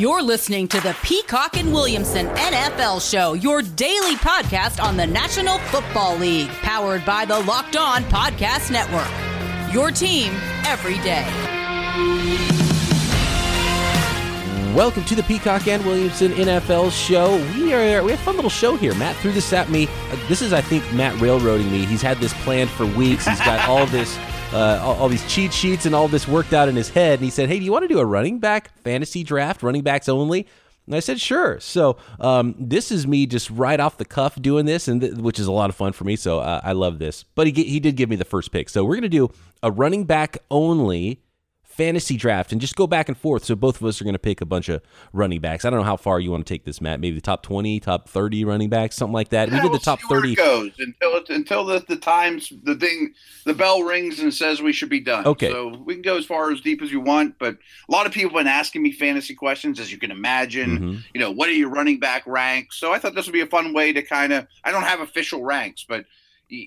[0.00, 5.58] You're listening to the Peacock and Williamson NFL Show, your daily podcast on the National
[5.58, 9.74] Football League, powered by the Locked On Podcast Network.
[9.74, 10.32] Your team
[10.64, 11.26] every day.
[14.74, 17.36] Welcome to the Peacock and Williamson NFL Show.
[17.56, 18.94] We are we have a fun little show here.
[18.94, 19.86] Matt threw this at me.
[19.86, 21.84] Uh, this is, I think, Matt railroading me.
[21.84, 23.26] He's had this planned for weeks.
[23.26, 24.16] He's got all this
[24.52, 27.20] uh, all, all, these cheat sheets and all this worked out in his head.
[27.20, 29.82] And he said, Hey, do you want to do a running back fantasy draft, running
[29.82, 30.46] backs only?
[30.86, 31.60] And I said, sure.
[31.60, 35.38] So um, this is me just right off the cuff doing this, and th- which
[35.38, 36.16] is a lot of fun for me.
[36.16, 37.24] So uh, I love this.
[37.36, 38.68] But he, he did give me the first pick.
[38.68, 39.30] So we're going to do
[39.62, 41.22] a running back only
[41.80, 43.42] fantasy draft and just go back and forth.
[43.42, 44.82] So both of us are going to pick a bunch of
[45.14, 45.64] running backs.
[45.64, 47.00] I don't know how far you want to take this, Matt.
[47.00, 49.48] Maybe the top twenty, top thirty running backs, something like that.
[49.48, 50.34] Yeah, we did we'll the top thirty.
[50.34, 53.14] goes until it, until the, the times the thing
[53.46, 55.26] the bell rings and says we should be done.
[55.26, 57.38] Okay, so we can go as far as deep as you want.
[57.38, 57.54] But
[57.88, 60.70] a lot of people have been asking me fantasy questions, as you can imagine.
[60.78, 61.00] Mm-hmm.
[61.14, 62.76] You know, what are your running back ranks?
[62.76, 64.46] So I thought this would be a fun way to kind of.
[64.64, 66.04] I don't have official ranks, but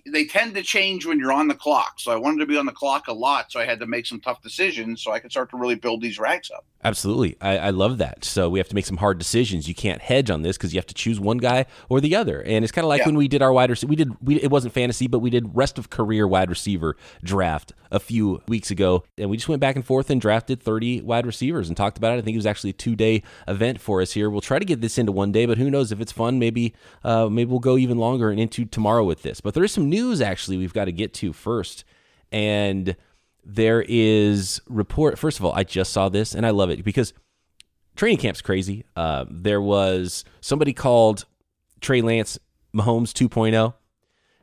[0.05, 1.99] they tend to change when you're on the clock.
[1.99, 4.05] So I wanted to be on the clock a lot, so I had to make
[4.05, 6.65] some tough decisions so I could start to really build these ranks up.
[6.85, 7.37] Absolutely.
[7.39, 8.25] I, I love that.
[8.25, 9.67] So we have to make some hard decisions.
[9.67, 12.41] You can't hedge on this because you have to choose one guy or the other.
[12.41, 13.05] And it's kind of like yeah.
[13.07, 13.89] when we did our wide receiver.
[13.89, 17.71] We did, we, it wasn't fantasy, but we did rest of career wide receiver draft
[17.91, 19.03] a few weeks ago.
[19.17, 22.13] And we just went back and forth and drafted 30 wide receivers and talked about
[22.13, 22.17] it.
[22.17, 24.29] I think it was actually a two day event for us here.
[24.29, 26.37] We'll try to get this into one day, but who knows if it's fun?
[26.37, 29.39] Maybe, uh, maybe we'll go even longer and into tomorrow with this.
[29.39, 31.83] But there is some news actually we've got to get to first.
[32.31, 32.95] And
[33.45, 35.19] there is report.
[35.19, 37.13] First of all, I just saw this and I love it because
[37.95, 38.85] training camp's crazy.
[38.95, 41.25] Uh, there was somebody called
[41.81, 42.39] Trey Lance
[42.75, 43.73] Mahomes 2.0.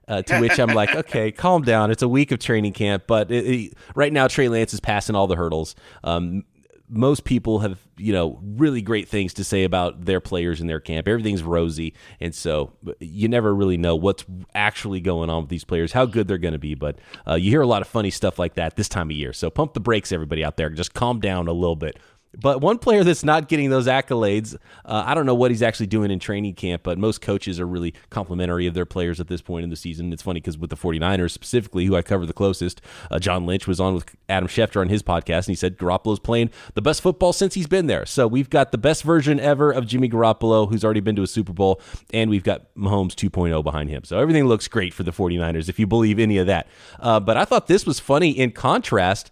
[0.09, 1.93] Uh, to which I'm like, okay, calm down.
[1.93, 5.15] It's a week of training camp, but it, it, right now Trey Lance is passing
[5.15, 5.77] all the hurdles.
[6.03, 6.43] Um,
[6.91, 10.81] most people have you know really great things to say about their players in their
[10.81, 11.07] camp.
[11.07, 15.93] Everything's rosy, and so you never really know what's actually going on with these players,
[15.93, 16.75] how good they're going to be.
[16.75, 19.33] But uh, you hear a lot of funny stuff like that this time of year.
[19.33, 20.71] So pump the brakes, everybody out there.
[20.71, 21.99] Just calm down a little bit.
[22.39, 24.55] But one player that's not getting those accolades,
[24.85, 27.67] uh, I don't know what he's actually doing in training camp, but most coaches are
[27.67, 30.13] really complimentary of their players at this point in the season.
[30.13, 32.81] It's funny because with the 49ers specifically, who I cover the closest,
[33.11, 36.21] uh, John Lynch was on with Adam Schefter on his podcast, and he said Garoppolo's
[36.21, 38.07] playing the best football since he's been there.
[38.07, 41.27] So we've got the best version ever of Jimmy Garoppolo, who's already been to a
[41.27, 41.81] Super Bowl,
[42.13, 44.05] and we've got Mahomes 2.0 behind him.
[44.05, 46.69] So everything looks great for the 49ers, if you believe any of that.
[47.01, 49.31] Uh, but I thought this was funny in contrast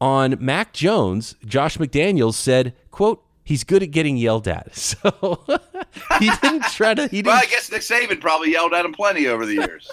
[0.00, 4.74] on Mac Jones, Josh McDaniels said, quote, he's good at getting yelled at.
[4.76, 5.44] So
[6.20, 8.92] he didn't try to he didn't Well, I guess Nick Saban probably yelled at him
[8.92, 9.90] plenty over the years.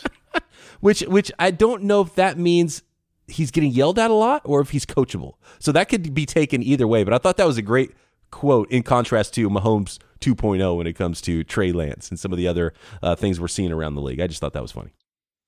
[0.82, 2.84] which which I don't know if that means
[3.28, 5.34] he's getting yelled at a lot or if he's coachable.
[5.60, 7.92] So that could be taken either way, but I thought that was a great
[8.32, 12.38] quote in contrast to Mahomes 2.0 when it comes to Trey Lance and some of
[12.38, 14.20] the other uh, things we're seeing around the league.
[14.20, 14.92] I just thought that was funny.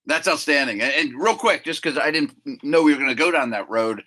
[0.05, 0.81] That's outstanding.
[0.81, 2.33] And, and real quick, just because I didn't
[2.63, 4.03] know we were going to go down that road,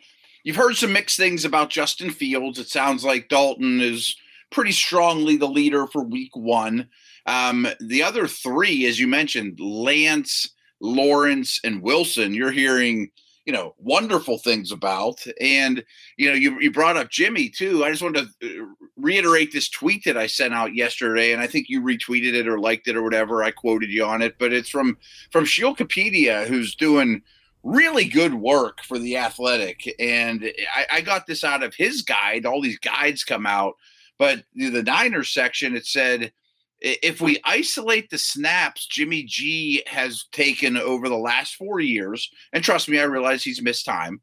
[0.48, 2.58] You've heard some mixed things about Justin Fields.
[2.58, 4.16] It sounds like Dalton is
[4.50, 6.88] pretty strongly the leader for week one.
[7.26, 10.48] Um, the other three, as you mentioned, Lance,
[10.80, 13.10] Lawrence, and Wilson, you're hearing,
[13.44, 15.22] you know, wonderful things about.
[15.38, 15.84] And,
[16.16, 17.84] you know, you, you brought up Jimmy too.
[17.84, 18.66] I just wanted to uh,
[18.96, 22.58] reiterate this tweet that I sent out yesterday, and I think you retweeted it or
[22.58, 23.42] liked it or whatever.
[23.44, 24.96] I quoted you on it, but it's from
[25.30, 27.20] from Sheil Kapadia, who's doing–
[27.68, 29.94] really good work for the athletic.
[29.98, 32.46] And I, I, got this out of his guide.
[32.46, 33.74] All these guides come out,
[34.18, 36.32] but the Niners section, it said,
[36.80, 42.62] if we isolate the snaps Jimmy G has taken over the last four years, and
[42.62, 44.20] trust me, I realize he's missed time.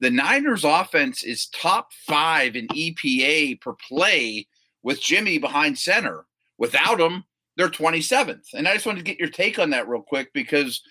[0.00, 4.46] The Niners offense is top five in EPA per play
[4.82, 6.26] with Jimmy behind center.
[6.58, 7.24] Without him,
[7.56, 8.54] they're 27th.
[8.54, 10.82] And I just wanted to get your take on that real quick because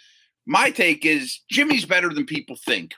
[0.46, 2.94] my take is Jimmy's better than people think,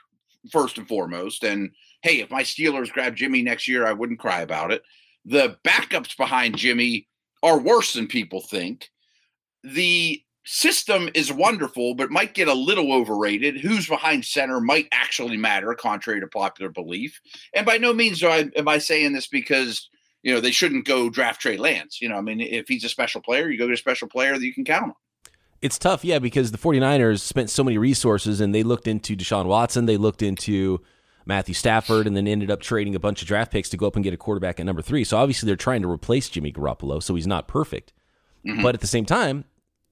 [0.50, 1.44] first and foremost.
[1.44, 1.70] And
[2.02, 4.82] hey, if my Steelers grab Jimmy next year, I wouldn't cry about it.
[5.24, 7.08] The backups behind Jimmy
[7.42, 8.90] are worse than people think.
[9.64, 13.58] The system is wonderful, but might get a little overrated.
[13.60, 17.20] Who's behind center might actually matter, contrary to popular belief.
[17.54, 19.88] And by no means I, am I saying this because
[20.22, 22.00] you know they shouldn't go draft Trey Lance.
[22.00, 24.32] You know, I mean, if he's a special player, you go get a special player
[24.32, 24.94] that you can count on.
[25.60, 29.46] It's tough, yeah, because the 49ers spent so many resources and they looked into Deshaun
[29.46, 30.80] Watson, they looked into
[31.26, 33.96] Matthew Stafford, and then ended up trading a bunch of draft picks to go up
[33.96, 35.04] and get a quarterback at number three.
[35.04, 37.92] So obviously they're trying to replace Jimmy Garoppolo, so he's not perfect.
[38.46, 38.62] Mm-hmm.
[38.62, 39.44] But at the same time,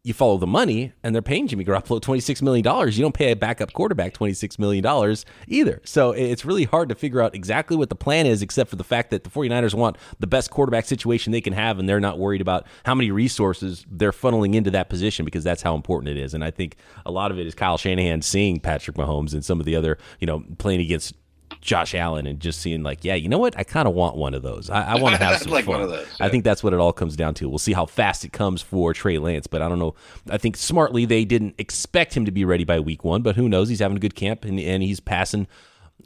[0.06, 2.64] you follow the money and they're paying Jimmy Garoppolo $26 million.
[2.92, 5.16] You don't pay a backup quarterback $26 million
[5.48, 5.82] either.
[5.84, 8.84] So it's really hard to figure out exactly what the plan is, except for the
[8.84, 12.20] fact that the 49ers want the best quarterback situation they can have, and they're not
[12.20, 16.20] worried about how many resources they're funneling into that position because that's how important it
[16.20, 16.34] is.
[16.34, 19.58] And I think a lot of it is Kyle Shanahan seeing Patrick Mahomes and some
[19.58, 21.14] of the other, you know, playing against
[21.60, 23.58] Josh Allen and just seeing like, yeah, you know what?
[23.58, 24.70] I kind of want one of those.
[24.70, 25.74] I, I want to have some like fun.
[25.74, 26.26] One of those, yeah.
[26.26, 27.48] I think that's what it all comes down to.
[27.48, 29.94] We'll see how fast it comes for Trey Lance, but I don't know.
[30.30, 33.48] I think smartly they didn't expect him to be ready by week one, but who
[33.48, 33.68] knows?
[33.68, 35.46] He's having a good camp and, and he's passing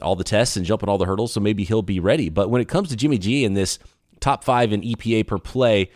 [0.01, 2.29] all the tests and jumping all the hurdles, so maybe he'll be ready.
[2.29, 3.77] But when it comes to Jimmy G and this
[4.19, 5.91] top five in EPA per play,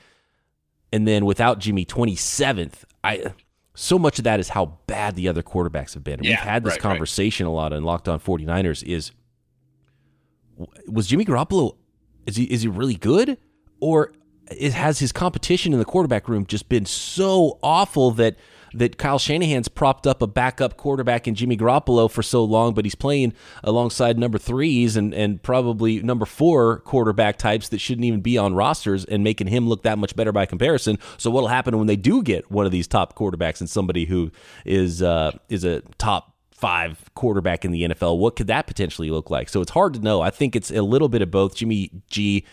[0.91, 3.33] and then without Jimmy 27th, I
[3.75, 6.23] so much of that is how bad the other quarterbacks have been.
[6.23, 9.11] Yeah, We've had this right, conversation a lot on Locked On 49ers is
[10.87, 11.75] was Jimmy Garoppolo
[12.25, 13.37] is he is he really good
[13.79, 14.11] or
[14.51, 18.37] it has his competition in the quarterback room just been so awful that
[18.75, 22.83] that Kyle Shanahan's propped up a backup quarterback in Jimmy Garoppolo for so long, but
[22.83, 28.19] he's playing alongside number threes and, and probably number four quarterback types that shouldn't even
[28.19, 30.99] be on rosters and making him look that much better by comparison.
[31.17, 34.29] So what'll happen when they do get one of these top quarterbacks and somebody who
[34.65, 38.17] is uh, is a top five quarterback in the NFL.
[38.17, 39.49] What could that potentially look like?
[39.49, 40.21] So it's hard to know.
[40.21, 41.55] I think it's a little bit of both.
[41.55, 42.45] Jimmy G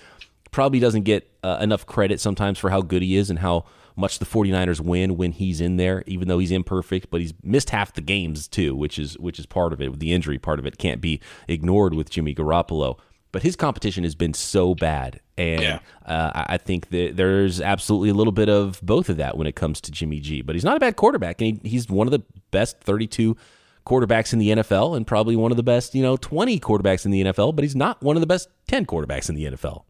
[0.51, 3.65] probably doesn't get uh, enough credit sometimes for how good he is and how
[3.97, 7.71] much the 49ers win when he's in there even though he's imperfect but he's missed
[7.71, 10.65] half the games too which is which is part of it the injury part of
[10.67, 12.99] it can't be ignored with Jimmy Garoppolo
[13.33, 15.79] but his competition has been so bad and Yeah.
[16.07, 19.57] uh, I think that there's absolutely a little bit of both of that when it
[19.57, 22.13] comes to Jimmy G but he's not a bad quarterback and he, he's one of
[22.13, 23.37] the best 32
[23.85, 27.11] quarterbacks in the NFL and probably one of the best, you know, 20 quarterbacks in
[27.11, 29.85] the NFL, but he's not one of the best 10 quarterbacks in the NFL.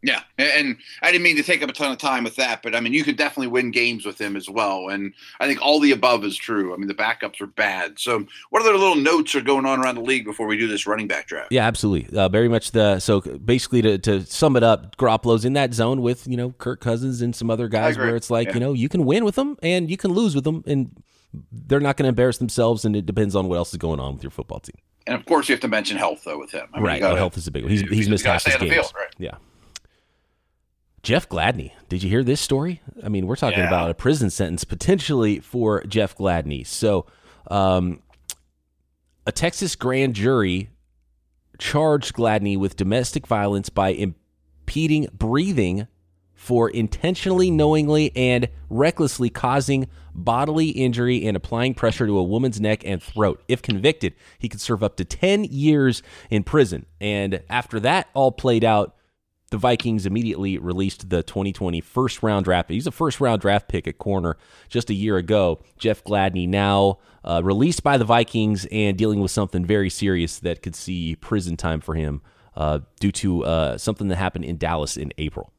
[0.00, 2.76] Yeah, and I didn't mean to take up a ton of time with that, but
[2.76, 4.90] I mean you could definitely win games with him as well.
[4.90, 6.72] And I think all the above is true.
[6.72, 7.98] I mean the backups are bad.
[7.98, 10.86] So what other little notes are going on around the league before we do this
[10.86, 11.50] running back draft?
[11.50, 12.16] Yeah, absolutely.
[12.16, 16.00] Uh, very much the so basically to, to sum it up, Garoppolo's in that zone
[16.00, 18.54] with you know Kirk Cousins and some other guys where it's like Yeah.
[18.54, 21.02] you know you can win with them and you can lose with them and
[21.52, 24.14] they're not going to embarrass themselves and it depends on what else is going on
[24.14, 24.76] with your football team.
[25.06, 26.66] And of course you have to mention health though with him.
[26.72, 27.70] I mean, right, gotta- oh, health is a big one.
[27.70, 28.72] He's, you- he's missed half his games.
[28.72, 29.14] field, right?
[29.18, 29.36] Yeah.
[31.02, 31.72] Jeff Gladney.
[31.88, 32.82] Did you hear this story?
[33.02, 33.68] I mean, we're talking Yeah.
[33.68, 36.66] about a prison sentence potentially for Jeff Gladney.
[36.66, 37.06] So,
[37.50, 38.02] um,
[39.26, 40.70] a Texas grand jury
[41.58, 45.86] charged Gladney with domestic violence by impeding breathing
[46.34, 49.86] for intentionally, knowingly, and recklessly causing
[50.24, 53.42] bodily injury and applying pressure to a woman's neck and throat.
[53.48, 56.86] If convicted, he could serve up to 10 years in prison.
[57.00, 58.94] And after that all played out,
[59.50, 62.70] the Vikings immediately released the 2020 first round draft.
[62.70, 64.36] He's a first round draft pick at corner
[64.68, 65.62] just a year ago.
[65.78, 70.62] Jeff Gladney now uh, released by the Vikings and dealing with something very serious that
[70.62, 72.20] could see prison time for him
[72.56, 75.52] uh, due to uh, something that happened in Dallas in April.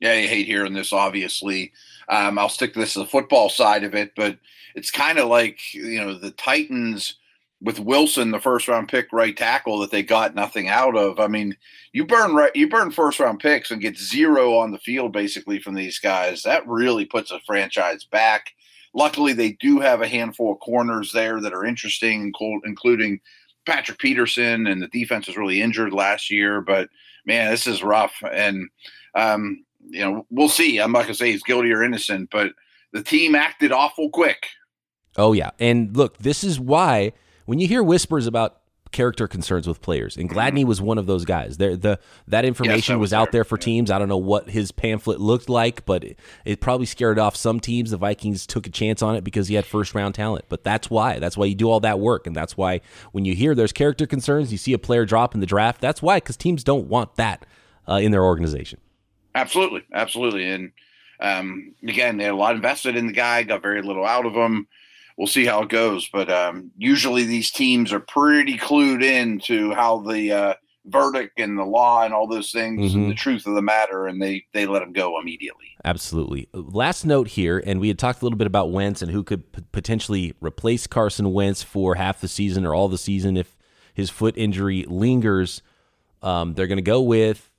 [0.00, 0.92] Yeah, I hate hearing this.
[0.92, 1.72] Obviously,
[2.08, 4.38] um, I'll stick to this the football side of it, but
[4.74, 7.16] it's kind of like you know the Titans
[7.64, 11.18] with Wilson, the first round pick right tackle that they got nothing out of.
[11.18, 11.56] I mean,
[11.92, 15.58] you burn right, you burn first round picks and get zero on the field basically
[15.58, 16.42] from these guys.
[16.42, 18.52] That really puts a franchise back.
[18.92, 22.32] Luckily, they do have a handful of corners there that are interesting,
[22.64, 23.20] including
[23.66, 26.60] Patrick Peterson, and the defense was really injured last year.
[26.60, 26.90] But
[27.24, 28.68] man, this is rough, and
[29.14, 30.78] um, you know we'll see.
[30.78, 32.52] I'm not gonna say he's guilty or innocent, but
[32.92, 34.48] the team acted awful quick.
[35.16, 37.12] Oh yeah, and look, this is why
[37.46, 38.60] when you hear whispers about
[38.94, 41.58] character concerns with players, and Gladney was one of those guys.
[41.58, 41.98] There, the
[42.28, 43.90] that information I was was out there, for teams.
[43.90, 47.60] I don't know what his pamphlet looked like, but it, it probably scared off some
[47.60, 47.90] teams.
[47.90, 50.46] The Vikings took a chance on it because he had first round talent.
[50.48, 51.18] But that's why.
[51.18, 52.80] That's why you do all that work, and that's why
[53.12, 55.80] when you hear there's character concerns, you see a player drop in the draft.
[55.82, 57.44] That's why, because teams don't want that
[57.86, 58.80] uh, in their organization.
[59.34, 60.48] Absolutely, absolutely.
[60.50, 60.72] And
[61.20, 64.32] um, again, they had a lot invested in the guy, got very little out of
[64.34, 64.66] him.
[65.16, 66.08] We'll see how it goes.
[66.12, 70.54] But um, usually these teams are pretty clued in to how the uh,
[70.86, 72.94] verdict and the law and all those things, Mhm.
[72.94, 75.66] and the truth of the matter, and they they let him go immediately.
[75.84, 76.48] Absolutely.
[76.52, 79.50] Last note here, and we had talked a little bit about Wentz and who could
[79.52, 83.56] p- potentially replace Carson Wentz for half the season or all the season if
[83.94, 85.62] his foot injury lingers.
[86.22, 87.50] Um, they're going to go with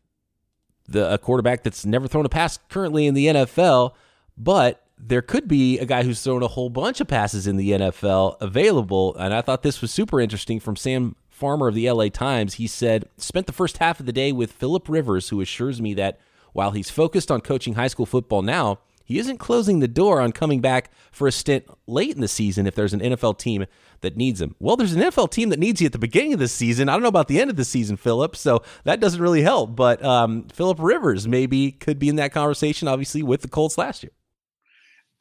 [0.87, 3.93] the a quarterback that's never thrown a pass currently in the NFL,
[4.37, 7.71] but there could be a guy who's thrown a whole bunch of passes in the
[7.71, 9.15] NFL available.
[9.15, 12.55] And I thought this was super interesting from Sam Farmer of the LA Times.
[12.55, 15.93] He said, spent the first half of the day with Philip Rivers, who assures me
[15.95, 16.19] that
[16.53, 20.31] while he's focused on coaching high school football now, he isn't closing the door on
[20.31, 23.65] coming back for a stint late in the season if there's an NFL team
[24.01, 24.55] that needs him.
[24.59, 26.89] Well, there's an NFL team that needs you at the beginning of the season.
[26.89, 29.75] I don't know about the end of the season, Philip, so that doesn't really help.
[29.75, 34.03] But um, Philip Rivers maybe could be in that conversation, obviously, with the Colts last
[34.03, 34.11] year.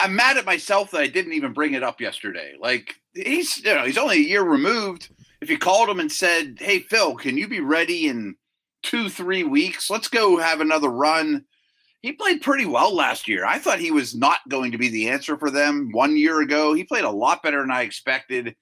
[0.01, 2.55] I'm mad at myself that I didn't even bring it up yesterday.
[2.59, 5.11] Like he's you know he's only a year removed.
[5.41, 8.37] If you called him and said, "Hey Phil, can you be ready in
[8.83, 9.91] two three weeks?
[9.91, 11.45] Let's go have another run."
[12.05, 13.47] He played pretty well last year.
[13.47, 16.75] I thought he was not going to be the answer for them one year ago.
[16.75, 18.55] He played a lot better than I expected.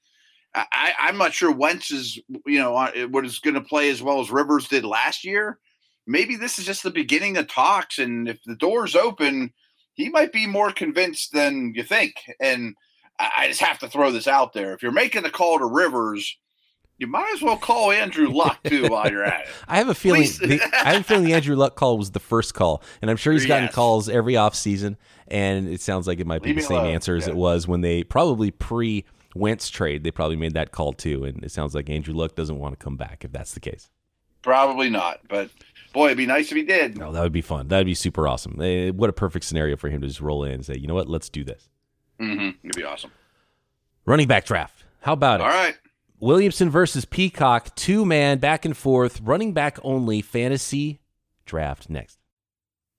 [0.55, 4.01] I, am not sure Wentz is, you know, uh, what is going to play as
[4.01, 5.59] well as Rivers did last year.
[6.07, 9.53] Maybe this is just the beginning of talks, and if the door's open,
[9.95, 12.15] he might be more convinced than you think.
[12.41, 12.77] And
[13.19, 16.39] I just have to throw this out there: if you're making a call to Rivers,
[17.03, 19.49] you might as well call Andrew Luck too while you're at it.
[19.67, 20.23] I have a feeling.
[20.23, 23.17] the, I have a feeling the Andrew Luck call was the first call, and I'm
[23.17, 23.75] sure he's gotten yes.
[23.75, 26.95] calls every offseason, and it sounds like it might be Leave the same alone.
[26.95, 27.33] answer as yeah.
[27.33, 29.05] it was when they probably pre
[29.35, 30.05] Wentz trade.
[30.05, 32.83] They probably made that call too, and it sounds like Andrew Luck doesn't want to
[32.83, 33.91] come back if that's the case.
[34.43, 35.51] Probably not, but
[35.93, 36.97] boy, it'd be nice if he did.
[36.97, 37.67] No, that would be fun.
[37.67, 38.61] That would be super awesome.
[38.63, 40.95] Eh, what a perfect scenario for him to just roll in and say, you know
[40.95, 41.69] what, let's do this.
[42.21, 42.51] Mm-hmm.
[42.63, 43.11] It'd be awesome.
[44.05, 44.85] Running back draft.
[45.01, 45.45] How about it?
[45.45, 45.77] All right.
[46.23, 51.01] Williamson versus Peacock, two man back and forth, running back only fantasy
[51.47, 52.21] draft next.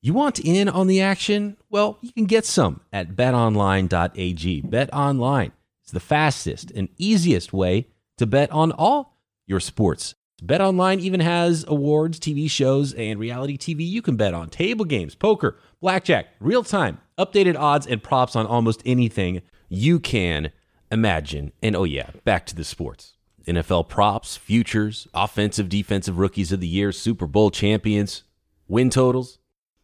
[0.01, 1.55] You want in on the action?
[1.69, 4.63] Well, you can get some at betonline.ag.
[4.63, 5.51] BetOnline
[5.85, 7.87] is the fastest and easiest way
[8.17, 10.15] to bet on all your sports.
[10.43, 14.49] BetOnline even has awards, TV shows, and reality TV you can bet on.
[14.49, 20.51] Table games, poker, blackjack, real time, updated odds and props on almost anything you can
[20.91, 21.51] imagine.
[21.61, 23.12] And oh, yeah, back to the sports.
[23.47, 28.23] NFL props, futures, offensive, defensive rookies of the year, Super Bowl champions,
[28.67, 29.39] win totals,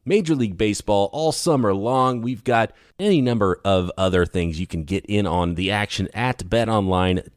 [0.05, 2.21] Major League Baseball all summer long.
[2.21, 6.39] We've got any number of other things you can get in on the action at
[6.39, 7.27] betonline.ag.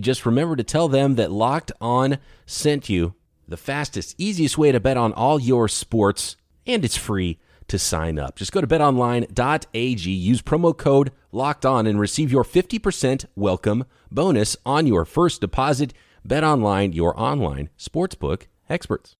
[0.00, 3.14] Just remember to tell them that Locked On sent you
[3.46, 7.38] the fastest, easiest way to bet on all your sports, and it's free
[7.68, 8.36] to sign up.
[8.36, 14.56] Just go to betonline.ag, use promo code locked on, and receive your 50% welcome bonus
[14.64, 15.92] on your first deposit.
[16.24, 19.16] Bet online, your online sportsbook experts.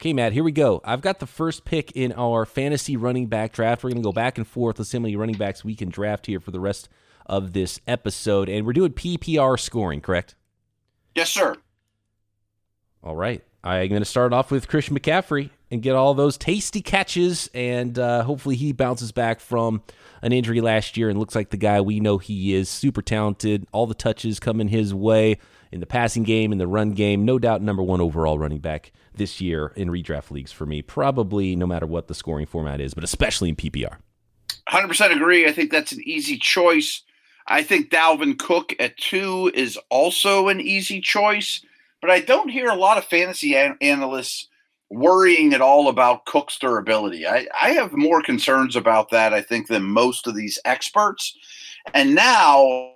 [0.00, 0.80] Okay, Matt, here we go.
[0.84, 3.82] I've got the first pick in our fantasy running back draft.
[3.82, 4.78] We're going to go back and forth.
[4.78, 6.88] Let's see how many running backs we can draft here for the rest
[7.26, 8.48] of this episode.
[8.48, 10.34] And we're doing PPR scoring, correct?
[11.14, 11.56] Yes, sir.
[13.02, 13.42] All right.
[13.62, 17.50] I'm going to start off with Christian McCaffrey and get all those tasty catches.
[17.52, 19.82] And uh, hopefully he bounces back from
[20.22, 22.68] an injury last year and looks like the guy we know he is.
[22.68, 23.66] Super talented.
[23.72, 25.38] All the touches coming his way
[25.72, 27.24] in the passing game, in the run game.
[27.24, 31.56] No doubt number one overall running back this year in redraft leagues for me, probably
[31.56, 33.96] no matter what the scoring format is, but especially in PPR.
[34.68, 35.46] 100% agree.
[35.46, 37.02] I think that's an easy choice.
[37.48, 41.64] I think Dalvin Cook at two is also an easy choice,
[42.00, 44.48] but I don't hear a lot of fantasy an- analysts
[44.94, 47.26] worrying at all about Cook's durability.
[47.26, 51.36] I, I have more concerns about that, I think, than most of these experts.
[51.92, 52.92] And now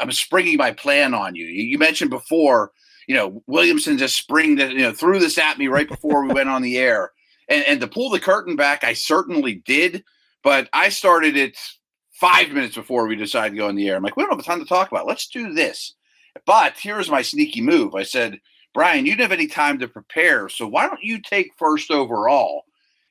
[0.00, 1.46] I'm springing my plan on you.
[1.46, 2.72] You mentioned before
[3.10, 6.32] you know, Williamson just spring that, you know, threw this at me right before we
[6.32, 7.10] went on the air.
[7.48, 10.04] And, and to pull the curtain back, I certainly did.
[10.44, 11.58] But I started it
[12.12, 13.96] five minutes before we decided to go on the air.
[13.96, 15.08] I'm like, we don't have time to talk about.
[15.08, 15.94] Let's do this.
[16.46, 17.96] But here's my sneaky move.
[17.96, 18.38] I said,
[18.72, 20.48] Brian, you didn't have any time to prepare.
[20.48, 22.64] So why don't you take first overall?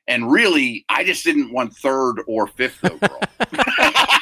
[0.08, 3.22] And really, I just didn't want third or fifth overall.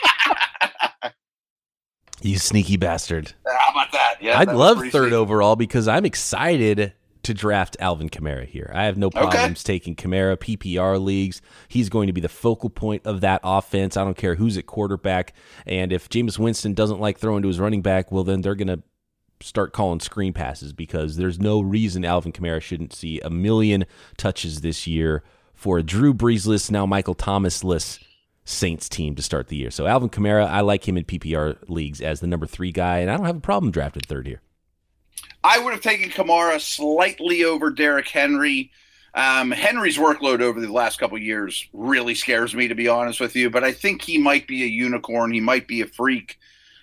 [2.22, 3.34] You sneaky bastard.
[3.46, 4.16] How about that?
[4.20, 5.16] Yeah, I'd love third sneaky.
[5.16, 8.72] overall because I'm excited to draft Alvin Kamara here.
[8.74, 9.74] I have no problems okay.
[9.74, 11.42] taking Kamara PPR leagues.
[11.68, 13.98] He's going to be the focal point of that offense.
[13.98, 15.34] I don't care who's at quarterback.
[15.66, 18.68] And if Jameis Winston doesn't like throwing to his running back, well, then they're going
[18.68, 18.82] to
[19.42, 23.86] start calling screen passes because there's no reason Alvin Kamara shouldn't see a million
[24.18, 28.00] touches this year for a Drew Breesless, now Michael Thomasless
[28.46, 29.72] Saints team to start the year.
[29.72, 33.12] So Alvin Kamara, I like him in PPR leagues as the number three guy, and
[33.12, 34.42] I don't have a problem drafting third here.
[35.44, 38.72] I would have taken Kamara slightly over Derrick Henry.
[39.14, 43.36] Um, Henry's workload over the last couple years really scares me, to be honest with
[43.36, 43.50] you.
[43.50, 45.34] But I think he might be a unicorn.
[45.34, 46.38] He might be a freak.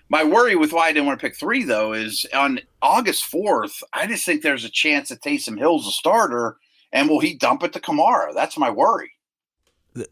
[0.08, 3.82] My worry with why I didn't want to pick three, though, is on August 4th,
[3.92, 6.56] I just think there's a chance that Taysom Hill's a starter.
[6.92, 8.32] And will he dump it to Kamara?
[8.34, 9.10] That's my worry.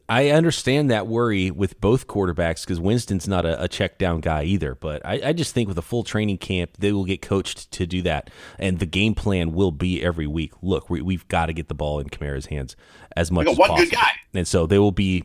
[0.09, 4.45] I understand that worry with both quarterbacks because Winston's not a, a, check down guy
[4.45, 4.77] either.
[4.77, 7.87] But I, I, just think with a full training camp, they will get coached to
[7.87, 8.31] do that.
[8.61, 11.75] And the game plan will be every week look, we, have got to get the
[11.75, 12.77] ball in Kamara's hands
[13.17, 13.99] as much as possible.
[14.35, 15.25] And so they will be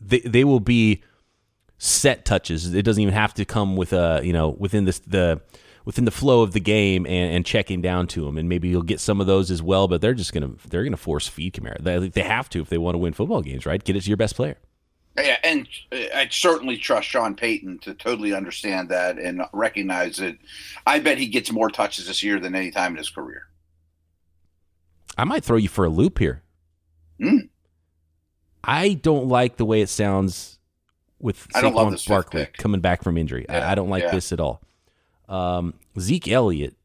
[0.00, 1.02] they they will be
[1.84, 2.74] set touches.
[2.74, 5.40] It doesn't even have to come with a you know within this the
[5.84, 8.38] within the flow of the game and, and checking down to them.
[8.38, 9.86] And maybe you'll get some of those as well.
[9.86, 11.82] But they're just gonna they're gonna force feed Kamara.
[11.82, 13.82] They, they have to if they want to win football games, right?
[13.82, 14.56] Get it to your best player.
[15.16, 20.38] Yeah, and I certainly trust Sean Payton to totally understand that and recognize it.
[20.86, 23.42] I bet he gets more touches this year than any time in his career.
[25.16, 26.42] I might throw you for a loop here.
[27.20, 27.48] Mm.
[28.64, 30.53] I don't like the way it sounds
[31.24, 33.46] with Saquon Barkley coming back from injury.
[33.48, 34.10] Yeah, I, I, don't like yeah.
[34.10, 34.60] this at all.
[35.26, 36.76] Um, Zeke Elliott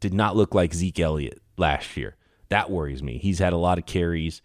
[0.00, 2.14] did not look like Zeke Elliott last year.
[2.50, 3.16] That worries me.
[3.16, 4.42] He's had a lot of carries.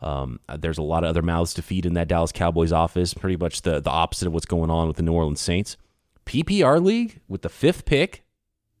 [0.00, 3.12] Um, there's a lot of other mouths to feed in that Dallas Cowboys office.
[3.12, 5.76] Pretty much the, the opposite of what's going on with the New Orleans Saints.
[6.24, 8.24] PPR league with the fifth pick,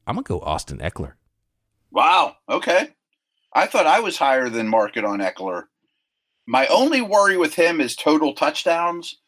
[0.06, 1.12] I'm gonna go Austin Ekeler.
[1.90, 2.36] Wow.
[2.48, 2.88] Okay.
[3.52, 5.64] I thought I was higher than market on Ekeler.
[6.46, 9.18] My only worry with him is total touchdowns.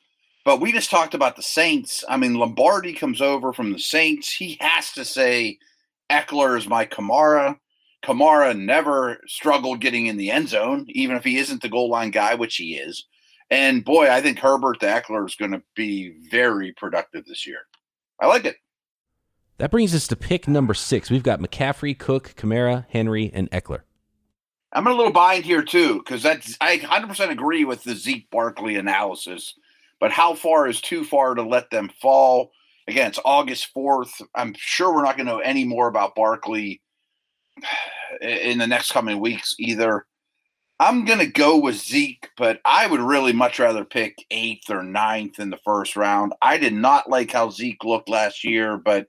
[0.46, 2.04] But we just talked about the Saints.
[2.08, 4.32] I mean, Lombardi comes over from the Saints.
[4.32, 5.58] He has to say,
[6.08, 7.58] Ekeler is my Kamara.
[8.04, 12.12] Kamara never struggled getting in the end zone, even if he isn't the goal line
[12.12, 13.06] guy, which he is.
[13.50, 17.62] And boy, I think Herbert the Ekeler is going to be very productive this year.
[18.20, 18.54] I like it.
[19.58, 21.10] That brings us to pick number six.
[21.10, 23.80] We've got McCaffrey, Cook, Kamara, Henry, and Ekeler.
[24.72, 28.76] I'm a little bind here too because that's I 100% agree with the Zeke Barkley
[28.76, 29.52] analysis
[30.00, 32.50] but how far is too far to let them fall?
[32.88, 34.22] Again, it's August 4th.
[34.34, 36.80] I'm sure we're not going to know any more about Barkley
[38.20, 40.06] in the next coming weeks either.
[40.78, 44.82] I'm going to go with Zeke, but I would really much rather pick eighth or
[44.82, 46.34] ninth in the first round.
[46.42, 49.06] I did not like how Zeke looked last year, but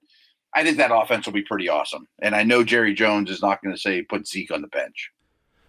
[0.55, 2.07] I think that offense will be pretty awesome.
[2.21, 5.11] And I know Jerry Jones is not going to say put Zeke on the bench.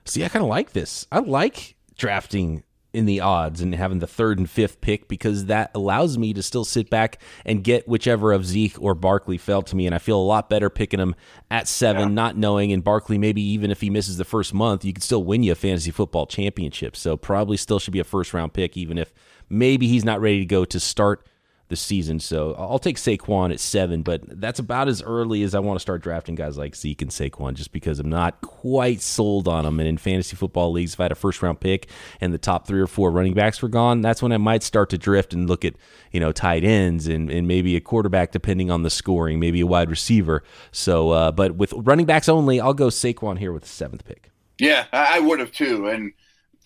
[0.04, 1.06] See, I kind of like this.
[1.10, 5.71] I like drafting in the odds and having the third and fifth pick because that
[5.75, 9.76] allows me to still sit back and get whichever of Zeke or Barkley fell to
[9.76, 9.87] me.
[9.87, 11.14] And I feel a lot better picking him
[11.50, 12.14] at seven, yeah.
[12.14, 12.73] not knowing.
[12.73, 15.52] And Barkley, maybe even if he misses the first month, you could still win you
[15.52, 16.97] a fantasy football championship.
[16.97, 19.12] So probably still should be a first round pick, even if
[19.50, 21.26] maybe he's not ready to go to start
[21.69, 22.19] the season.
[22.19, 25.81] So I'll take Saquon at seven, but that's about as early as I want to
[25.81, 29.78] start drafting guys like Zeke and Saquon just because I'm not quite sold on them.
[29.78, 31.89] And in fantasy football leagues, if I had a first round pick
[32.21, 34.89] and the top three or four running backs were gone, that's when I might start
[34.91, 35.75] to drift and look at,
[36.11, 39.67] you know, tight ends and, and maybe a quarterback depending on the scoring, maybe a
[39.67, 40.43] wide receiver.
[40.73, 44.31] So, uh, but with running backs only, I'll go Saquon here with the seventh pick.
[44.59, 45.89] Yeah, I would have too.
[45.89, 46.13] And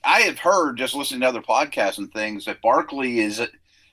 [0.05, 3.41] I have heard just listening to other podcasts and things that Barkley is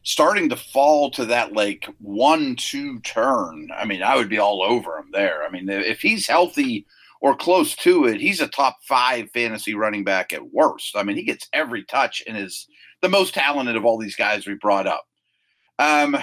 [0.09, 4.63] starting to fall to that like one two turn, I mean, I would be all
[4.63, 5.43] over him there.
[5.43, 6.87] I mean, if he's healthy
[7.21, 10.95] or close to it, he's a top five fantasy running back at worst.
[10.95, 12.67] I mean, he gets every touch and is
[13.03, 15.05] the most talented of all these guys we brought up.
[15.77, 16.17] Um,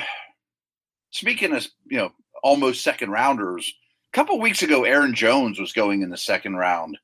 [1.12, 2.11] speaking of you know
[2.42, 3.72] almost second rounders,
[4.12, 6.99] a couple weeks ago, Aaron Jones was going in the second round.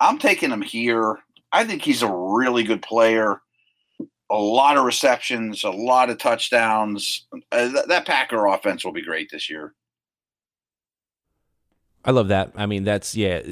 [0.00, 1.16] I'm taking him here.
[1.50, 3.40] I think he's a really good player
[4.30, 7.26] a lot of receptions, a lot of touchdowns.
[7.50, 9.74] Uh, th- that Packer offense will be great this year.
[12.02, 12.52] I love that.
[12.56, 13.42] I mean, that's yeah,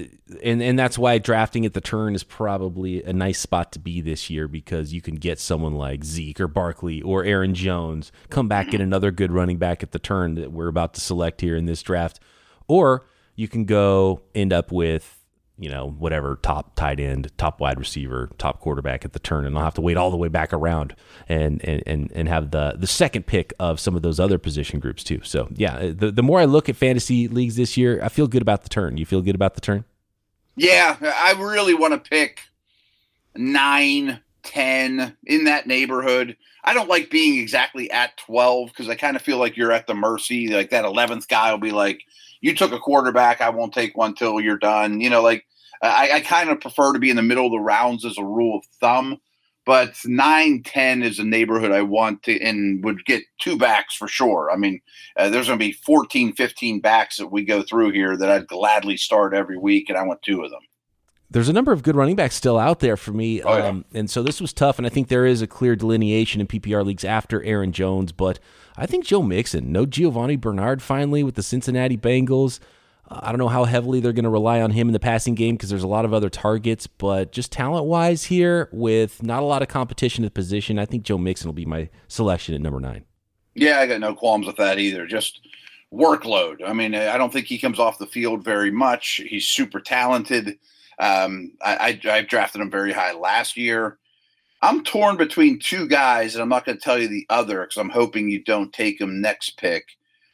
[0.43, 4.01] and and that's why drafting at the turn is probably a nice spot to be
[4.01, 8.49] this year because you can get someone like Zeke or Barkley or Aaron Jones, come
[8.49, 11.57] back get another good running back at the turn that we're about to select here
[11.57, 12.21] in this draft,
[12.69, 15.18] or you can go end up with
[15.59, 19.59] you know, whatever top tight end, top wide receiver, top quarterback at the turn, and
[19.59, 20.95] I'll have to wait all the way back around
[21.29, 25.03] and and and have the the second pick of some of those other position groups
[25.03, 25.21] too.
[25.25, 28.29] So yeah, uh, the the more I look at fantasy leagues this year, I feel
[28.29, 28.99] good about the turn.
[28.99, 29.85] You feel good about the turn?
[30.55, 32.41] Yeah, I really want to pick
[33.37, 36.37] nine, ten in that neighborhood.
[36.65, 39.89] I don't like being exactly at twelve because I kind of feel like you're at
[39.89, 40.49] the mercy.
[40.49, 42.03] Like that eleventh guy will be like,
[42.41, 45.45] "You took a quarterback, I won't take one till you're done." You know, like
[45.83, 48.25] I, I kind of prefer to be in the middle of the rounds as a
[48.25, 49.19] rule of thumb.
[49.65, 54.09] But nine, ten is a neighborhood I want to and would get two backs for
[54.09, 54.51] sure.
[54.51, 54.81] I mean,
[55.17, 58.49] uh, there's going to be 14, 15 backs that we go through here that I'd
[58.49, 60.63] gladly start every week, and I want two of them
[61.31, 63.43] there's a number of good running backs still out there for me.
[63.43, 63.67] Oh, yeah.
[63.67, 64.79] um, and so this was tough.
[64.79, 68.13] And I think there is a clear delineation in PPR leagues after Aaron Jones.
[68.13, 68.39] But
[68.77, 72.61] I think Joe Mixon, no Giovani Bernard finally with the Cincinnati Bengals.
[73.11, 75.57] I don't know how heavily they're going to rely on him in the passing game
[75.57, 79.47] because there's a lot of other targets, but just talent wise here, with not a
[79.47, 82.61] lot of competition at the position, I think Joe Mixon will be my selection at
[82.61, 83.05] number nine.
[83.55, 85.07] Yeah, I got no qualms with that either.
[85.07, 85.41] Just
[85.93, 86.59] workload.
[86.65, 89.23] I mean, I don't think he comes off the field very much.
[89.27, 90.59] He's super talented.
[90.99, 93.99] Um, I, I, I drafted him very high last year.
[94.61, 97.77] I'm torn between two guys, and I'm not going to tell you the other because
[97.77, 99.85] I'm hoping you don't take him next pick.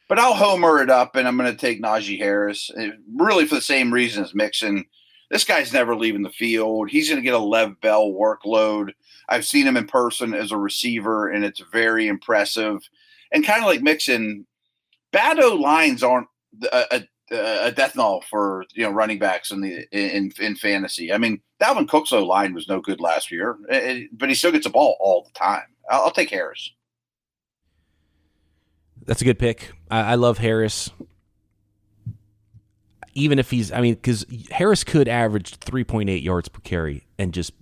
[0.09, 3.55] But I'll homer it up, and I'm going to take Najee Harris, eh, really for
[3.55, 4.85] the same reason as Mixon.
[5.31, 6.91] This guy's never leaving the field.
[6.91, 8.93] He's going to get a Lev Bell workload.
[9.29, 12.79] I've seen him in person as a receiver, and it's very impressive.
[13.33, 14.47] And kind of like Mixon,
[15.11, 16.29] bad O lines aren't
[16.71, 17.01] a,
[17.33, 21.13] a, a, death knell for you know running backs in the in in fantasy.
[21.13, 24.35] I mean, Dalvin Cook's O line was no good last year, eh, eh, but he
[24.35, 25.65] still gets the ball all the time.
[25.91, 26.73] I'll, I'll take Harris.
[29.07, 29.73] That's a good pick.
[29.91, 30.91] I, I love Harris.
[33.15, 37.53] Even if he's, I mean, because Harris could average 3.8 yards per carry and just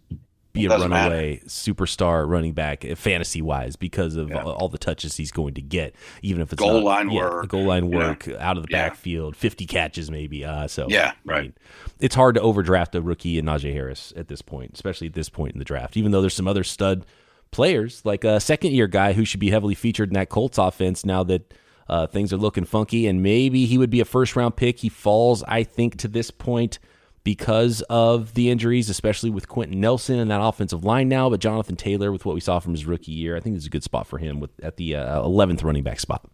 [0.52, 1.46] be a runaway matter.
[1.46, 4.42] superstar running back fantasy wise because of yeah.
[4.42, 7.48] all the touches he's going to get, even if it's goal not, line yeah, work,
[7.48, 8.37] goal line work yeah.
[8.48, 10.44] out of the backfield, fifty catches maybe.
[10.44, 11.38] Uh, so yeah, right.
[11.38, 11.55] I mean,
[12.00, 15.28] it's hard to overdraft a rookie in Najee Harris at this point, especially at this
[15.28, 15.96] point in the draft.
[15.96, 17.07] Even though there's some other stud
[17.53, 21.05] players like a second year guy who should be heavily featured in that Colts offense
[21.05, 21.55] now that.
[21.88, 24.79] Uh, things are looking funky, and maybe he would be a first round pick.
[24.79, 26.79] He falls, I think, to this point
[27.25, 31.31] because of the injuries, especially with Quenton Nelson and that offensive line now.
[31.31, 33.71] But Jonathan Taylor, with what we saw from his rookie year, I think is a
[33.71, 36.29] good spot for him with at the uh, 11th running back spot.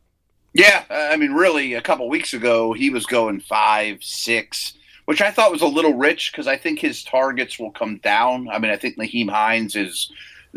[0.54, 5.30] Yeah, I mean, really, a couple weeks ago he was going five, six, which I
[5.30, 8.48] thought was a little rich because I think his targets will come down.
[8.48, 10.10] I mean, I think Nyheim Hines is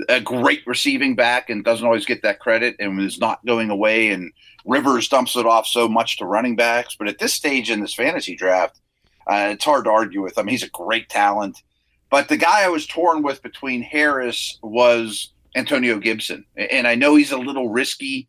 [0.09, 4.09] a great receiving back and doesn't always get that credit and is not going away.
[4.09, 4.31] And
[4.65, 6.95] Rivers dumps it off so much to running backs.
[6.97, 8.79] But at this stage in this fantasy draft,
[9.27, 10.47] uh, it's hard to argue with him.
[10.47, 11.61] He's a great talent.
[12.09, 16.45] But the guy I was torn with between Harris was Antonio Gibson.
[16.57, 18.27] And I know he's a little risky.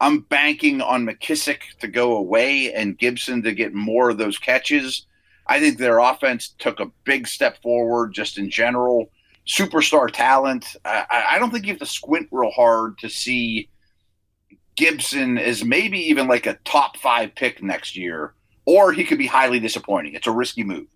[0.00, 5.06] I'm banking on McKissic to go away and Gibson to get more of those catches.
[5.46, 9.10] I think their offense took a big step forward just in general.
[9.48, 10.76] Superstar talent.
[10.84, 13.70] I, I don't think you have to squint real hard to see
[14.76, 18.34] Gibson as maybe even like a top five pick next year
[18.68, 20.12] or he could be highly disappointing.
[20.12, 20.88] It's a risky move.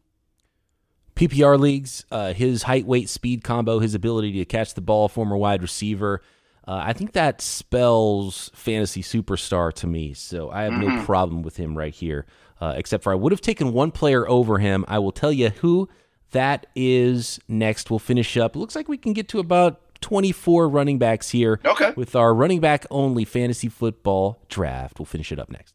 [1.17, 5.39] PPR leagues, uh, his height, weight, speed combo, his ability to catch the ball, former
[5.39, 6.21] wide receiver.
[6.69, 10.13] Uh, I think that spells fantasy superstar to me.
[10.13, 10.97] So I have mm-hmm.
[10.97, 12.27] no problem with him right here.
[12.61, 14.85] Uh, except for I would have taken one player over him.
[14.87, 15.89] I will tell you who
[16.33, 17.91] that is next.
[17.91, 18.57] We'll finish up.
[18.57, 21.61] It looks like we can get to about 24 running backs here.
[21.65, 21.93] Okay.
[21.97, 24.99] With our running back only fantasy football draft.
[24.99, 25.75] We'll finish it up next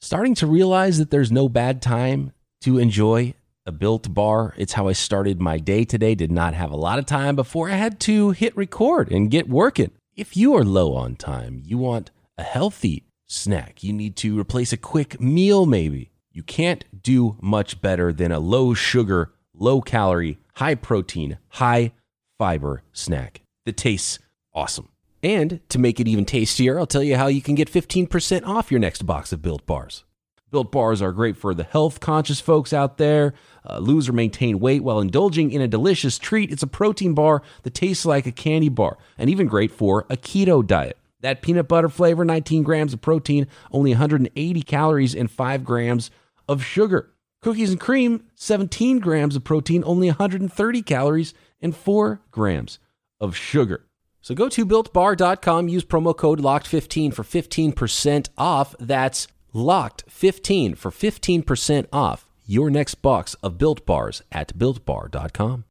[0.00, 3.34] starting to realize that there's no bad time to enjoy
[3.66, 4.54] a built bar.
[4.56, 6.14] It's how I started my day today.
[6.14, 9.48] Did not have a lot of time before I had to hit record and get
[9.48, 9.90] working.
[10.16, 14.72] If you are low on time, you want a healthy snack, you need to replace
[14.72, 16.10] a quick meal maybe.
[16.32, 21.92] You can't do much better than a low sugar, low calorie, high protein, high
[22.38, 24.18] fiber snack that tastes
[24.54, 24.88] awesome.
[25.22, 28.70] And to make it even tastier, I'll tell you how you can get 15% off
[28.70, 30.04] your next box of Built Bars.
[30.50, 33.34] Built Bars are great for the health conscious folks out there.
[33.68, 36.50] Uh, lose or maintain weight while indulging in a delicious treat.
[36.50, 40.16] It's a protein bar that tastes like a candy bar, and even great for a
[40.16, 40.96] keto diet.
[41.20, 46.10] That peanut butter flavor, 19 grams of protein, only 180 calories, and 5 grams
[46.48, 47.10] of sugar.
[47.40, 52.78] Cookies and cream, 17 grams of protein, only 130 calories, and 4 grams
[53.20, 53.86] of sugar.
[54.20, 58.74] So go to builtbar.com, use promo code LOCKED15 for 15% off.
[58.80, 65.64] That's LOCKED15 for 15% off your next box of built bars at builtbar.com.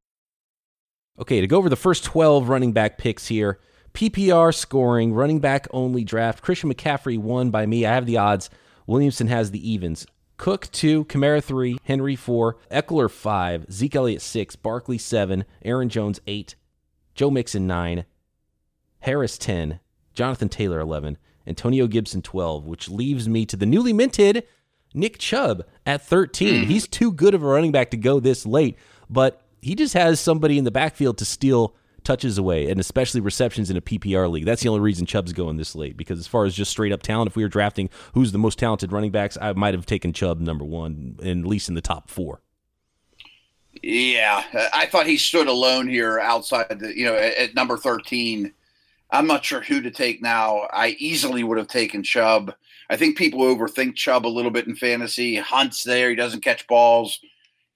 [1.20, 3.60] Okay, to go over the first 12 running back picks here
[3.94, 6.44] PPR scoring, running back only draft.
[6.44, 7.84] Christian McCaffrey won by me.
[7.84, 8.52] I have the odds.
[8.86, 10.06] Williamson has the evens.
[10.38, 16.20] Cook 2, Kamara 3, Henry 4, Ekeler 5, Zeke Elliott 6, Barkley 7, Aaron Jones
[16.28, 16.56] 8,
[17.16, 18.06] Joe Mixon 9,
[19.00, 19.80] Harris 10,
[20.14, 24.44] Jonathan Taylor 11, Antonio Gibson 12, which leaves me to the newly minted
[24.94, 26.64] Nick Chubb at 13.
[26.64, 26.70] Hmm.
[26.70, 28.78] He's too good of a running back to go this late,
[29.10, 31.76] but he just has somebody in the backfield to steal
[32.08, 34.46] touches away, and especially receptions in a PPR league.
[34.46, 35.98] That's the only reason Chubb's going this late.
[35.98, 38.58] Because as far as just straight up talent, if we were drafting who's the most
[38.58, 42.10] talented running backs, I might have taken Chubb number one, at least in the top
[42.10, 42.42] four.
[43.84, 44.44] Yeah,
[44.74, 48.52] I thought he stood alone here outside the, you know, at, at number 13
[49.10, 50.68] I'm not sure who to take now.
[50.72, 52.54] I easily would have taken Chubb.
[52.90, 55.36] I think people overthink Chubb a little bit in fantasy.
[55.36, 56.10] Hunt's there.
[56.10, 57.20] He doesn't catch balls.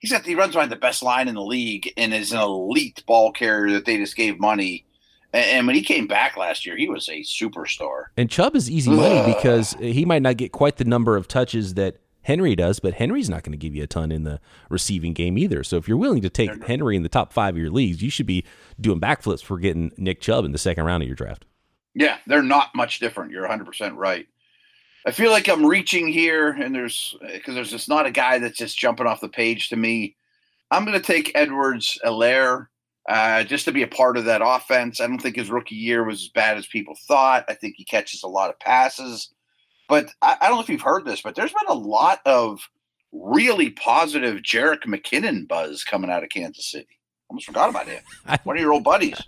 [0.02, 3.04] He's got he runs behind the best line in the league and is an elite
[3.06, 4.86] ball carrier that they just gave money.
[5.32, 8.06] And when he came back last year, he was a superstar.
[8.18, 11.76] And Chubb is easy money because he might not get quite the number of touches
[11.76, 15.14] that Henry does, but Henry's not going to give you a ton in the receiving
[15.14, 15.64] game either.
[15.64, 18.10] So if you're willing to take Henry in the top five of your leagues, you
[18.10, 18.44] should be
[18.80, 21.46] doing backflips for getting Nick Chubb in the second round of your draft.
[21.94, 23.32] Yeah, they're not much different.
[23.32, 24.28] You're 100% right.
[25.06, 28.58] I feel like I'm reaching here, and there's because there's just not a guy that's
[28.58, 30.16] just jumping off the page to me.
[30.70, 32.68] I'm going to take Edwards Helaire
[33.10, 35.02] uh, just to be a part of that offense.
[35.02, 37.46] I don't think his rookie year was as bad as people thought.
[37.50, 39.30] I think he catches a lot of passes.
[39.90, 42.62] But I, I don't know if you've heard this, but there's been a lot of
[43.12, 47.00] really positive Jerick McKinnon buzz coming out of Kansas City.
[47.30, 48.02] Almost forgot about him.
[48.44, 49.22] One of your old buddies.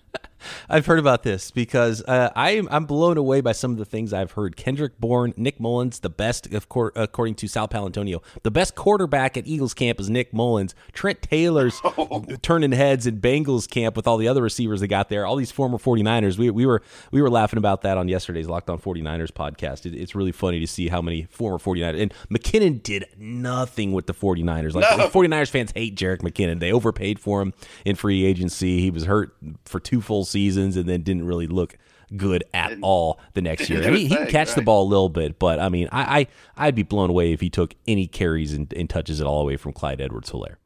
[0.69, 4.13] I've heard about this because uh, I, I'm blown away by some of the things
[4.13, 4.55] I've heard.
[4.55, 9.37] Kendrick Bourne, Nick Mullens, the best, of course, according to Sal Paolantonio, the best quarterback
[9.37, 10.73] at Eagles camp is Nick Mullens.
[10.91, 12.25] Trent Taylor's oh.
[12.41, 15.25] turning heads in Bengals camp with all the other receivers they got there.
[15.25, 16.37] All these former 49ers.
[16.37, 19.85] We, we were we were laughing about that on yesterday's Locked On 49ers podcast.
[19.85, 24.07] It, it's really funny to see how many former 49ers and McKinnon did nothing with
[24.07, 24.73] the 49ers.
[24.73, 25.07] Like no.
[25.07, 26.59] 49ers fans hate Jerick McKinnon.
[26.59, 27.53] They overpaid for him
[27.85, 28.81] in free agency.
[28.81, 31.77] He was hurt for two full seasons and then didn't really look
[32.17, 33.83] good at all the next year.
[33.83, 34.55] I mean, he can catch right.
[34.55, 37.39] the ball a little bit, but I mean, I, I would be blown away if
[37.39, 40.57] he took any carries and, and touches it all away from Clyde Edwards Helaire.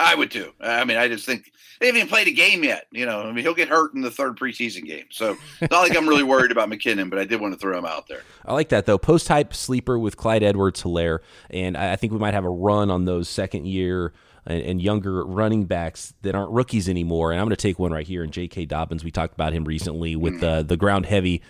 [0.00, 0.52] I would too.
[0.60, 2.86] I mean, I just think they haven't even played a game yet.
[2.90, 5.04] You know, I mean, he'll get hurt in the third preseason game.
[5.10, 7.78] So it's not like I'm really worried about McKinnon, but I did want to throw
[7.78, 8.22] him out there.
[8.46, 8.96] I like that though.
[8.96, 11.18] Post type sleeper with Clyde Edwards Helaire.
[11.50, 14.14] and I think we might have a run on those second year
[14.46, 17.32] and, and, younger running backs that aren't rookies anymore.
[17.32, 18.22] And I'm going to take one right here.
[18.22, 18.66] And J.K.
[18.66, 21.42] Dobbins, we talked about him recently with the the ground heavy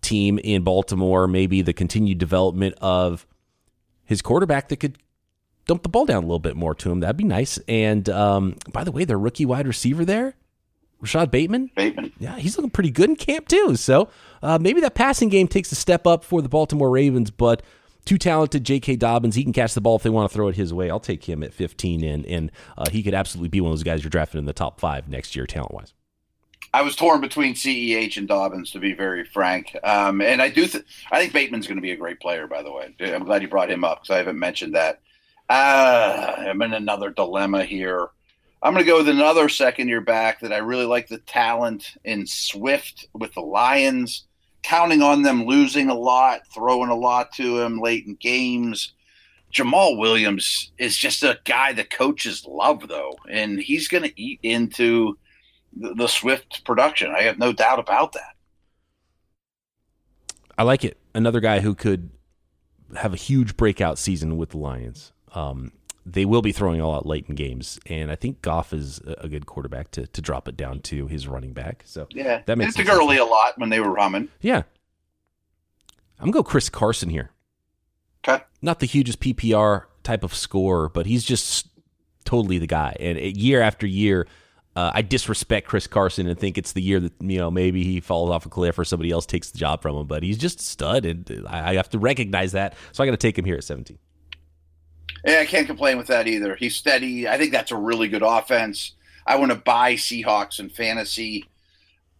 [0.00, 1.26] team in Baltimore.
[1.26, 3.26] Maybe the continued development of
[4.04, 4.98] his quarterback that could
[5.66, 7.00] dump the ball down a little bit more to him.
[7.00, 7.58] That'd be nice.
[7.68, 10.34] And um, by the way, their rookie wide receiver there,
[11.00, 11.70] Rashod Bateman.
[11.74, 12.12] Bateman.
[12.18, 13.76] Yeah, he's looking pretty good in camp too.
[13.76, 14.08] So
[14.42, 17.62] uh, maybe that passing game takes a step up for the Baltimore Ravens, but
[18.04, 18.96] too talented J.K.
[18.96, 19.34] Dobbins.
[19.34, 20.90] He can catch the ball if they want to throw it his way.
[20.90, 23.84] I'll take him at 15, and and uh, he could absolutely be one of those
[23.84, 25.92] guys you're drafting in the top five next year, talent wise.
[26.74, 29.76] I was torn between CEH and Dobbins, to be very frank.
[29.84, 32.46] Um, and I do, th- I think Bateman's going to be a great player.
[32.46, 35.00] By the way, I'm glad you brought him up because I haven't mentioned that.
[35.50, 38.08] Uh, I'm in another dilemma here.
[38.62, 41.96] I'm going to go with another second year back that I really like the talent
[42.04, 44.24] in Swift with the Lions
[44.62, 48.94] counting on them losing a lot, throwing a lot to him late in games.
[49.52, 54.40] Jamaal Williams is just a guy the coaches love, though, and he's going to eat
[54.42, 55.18] into
[55.76, 57.12] the, the Swift production.
[57.14, 58.34] I have no doubt about that.
[60.56, 60.98] I like it.
[61.14, 62.10] Another guy who could
[62.96, 65.12] have a huge breakout season with the Lions.
[65.34, 65.72] Um,
[66.04, 69.28] they will be throwing a lot late in games, and I think Goff is a
[69.28, 71.82] good quarterback to, to drop it down to his running back.
[71.86, 74.28] So yeah, that makes it early a lot when they were humming.
[74.40, 74.62] Yeah,
[76.18, 77.30] I'm gonna go Chris Carson here.
[78.26, 81.68] Okay, not the hugest PPR type of score, but he's just
[82.24, 82.96] totally the guy.
[82.98, 84.26] And year after year,
[84.74, 88.00] uh, I disrespect Chris Carson and think it's the year that you know maybe he
[88.00, 90.06] falls off a cliff or somebody else takes the job from him.
[90.06, 92.74] But he's just a stud, and I have to recognize that.
[92.90, 93.98] So I got to take him here at 17.
[95.24, 96.56] Yeah, I can't complain with that either.
[96.56, 97.28] He's steady.
[97.28, 98.94] I think that's a really good offense.
[99.26, 101.44] I want to buy Seahawks in fantasy.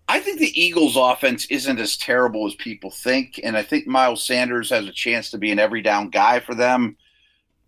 [0.08, 4.24] I think the Eagles' offense isn't as terrible as people think, and I think Miles
[4.24, 6.96] Sanders has a chance to be an every down guy for them.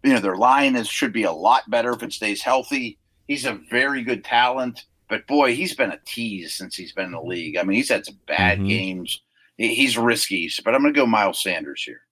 [0.02, 2.98] You know, their line is should be a lot better if it stays healthy.
[3.26, 7.12] He's a very good talent, but boy, he's been a tease since he's been in
[7.12, 7.56] the league.
[7.56, 8.68] I mean, he's had some bad mm-hmm.
[8.68, 9.22] games.
[9.56, 12.02] He's risky, but I'm going to go Miles Sanders here.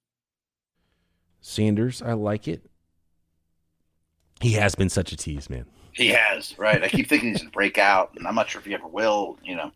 [1.41, 2.71] Sanders, I like it.
[4.43, 5.67] He has been such a tease, man.
[5.93, 6.83] He has, right?
[6.83, 9.39] I keep thinking he's gonna break out, and I'm not sure if he ever will.
[9.45, 9.73] You know,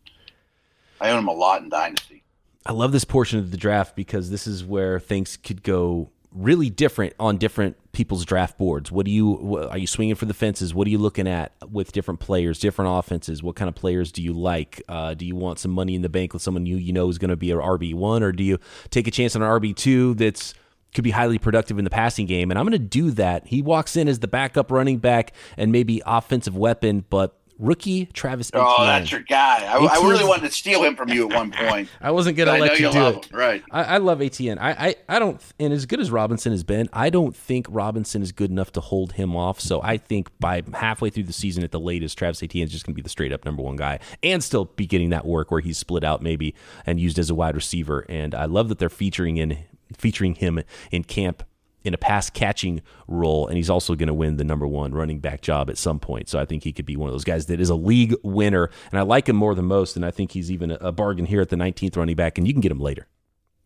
[0.99, 2.23] I own him a lot in Dynasty.
[2.65, 6.69] I love this portion of the draft because this is where things could go really
[6.69, 8.91] different on different people's draft boards.
[8.91, 10.73] What do you are you swinging for the fences?
[10.73, 13.41] What are you looking at with different players, different offenses?
[13.41, 14.81] What kind of players do you like?
[14.89, 17.17] Uh, do you want some money in the bank with someone you you know is
[17.17, 19.75] going to be an RB one, or do you take a chance on an RB
[19.75, 20.53] two that's
[20.97, 22.49] could be highly productive in the passing game.
[22.49, 23.45] And I'm going to do that.
[23.45, 28.49] He walks in as the backup running back and maybe offensive weapon, but rookie Travis
[28.51, 28.65] Etienne.
[28.67, 29.63] Oh, that's your guy.
[29.63, 31.89] I, I, really wanted to steal him from you at one point.
[32.01, 33.25] I wasn't going to let you do it.
[33.25, 33.37] Him.
[33.37, 33.63] Right.
[33.69, 34.57] I, I, love Etienne.
[34.57, 38.23] I, I, I don't, and as good as Robinson has been, I don't think Robinson
[38.23, 39.59] is good enough to hold him off.
[39.59, 42.87] So I think by halfway through the season at the latest, Travis Etienne is just
[42.87, 45.51] going to be the straight up number one guy and still be getting that work
[45.51, 46.55] where he's split out maybe
[46.87, 48.03] and used as a wide receiver.
[48.09, 49.59] And I love that they're featuring in
[49.95, 51.43] featuring him in camp
[51.83, 55.19] in a pass catching role, and he's also going to win the number one running
[55.19, 56.27] back job at some point.
[56.27, 58.69] So I think he could be one of those guys that is a league winner,
[58.91, 61.41] and I like him more than most, and I think he's even a bargain here
[61.41, 63.07] at the 19th running back, and you can get him later.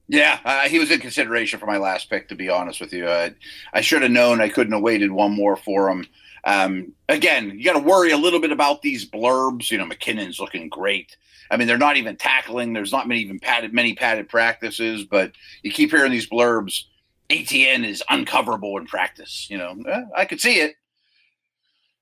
[0.08, 2.28] Yeah, uh, he was in consideration for my last pick.
[2.30, 3.30] To be honest with you, uh,
[3.74, 6.06] I should have known I couldn't have waited one more for him.
[6.44, 9.72] Um, again, you got to worry a little bit about these blurbs.
[9.72, 11.16] You know, McKinnon's looking great.
[11.52, 12.74] I mean, they're not even tackling.
[12.74, 15.34] There's not many even padded many padded practices, but
[15.64, 16.86] you keep hearing these blurbs.
[17.30, 19.48] Etienne is uncoverable in practice.
[19.50, 20.76] You know, eh, I could see it.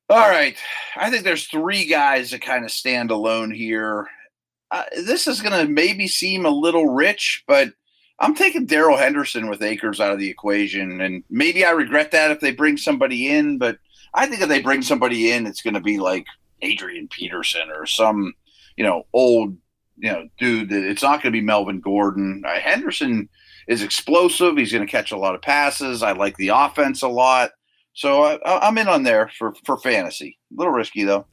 [0.10, 0.58] All right,
[0.96, 4.08] I think there's three guys that kind of stand alone here.
[4.72, 7.74] Uh, this is going to maybe seem a little rich, but
[8.20, 12.32] I'm taking Darrell Henderson with Akers out of the equation, and maybe I regret that
[12.32, 13.58] if they bring somebody in.
[13.58, 13.78] But
[14.14, 16.26] I think if they bring somebody in, it's going to be like
[16.62, 18.34] Adrian Peterson or some,
[18.80, 19.58] you know, old,
[19.98, 20.72] you know, dude.
[20.72, 22.44] It's not going to be Melvin Gordon.
[22.48, 23.28] Uh, Henderson
[23.68, 24.56] is explosive.
[24.56, 26.02] He's going to catch a lot of passes.
[26.02, 27.52] I like the offense a lot,
[27.94, 30.40] so I, I'm in on there for for fantasy.
[30.54, 31.26] A little risky though.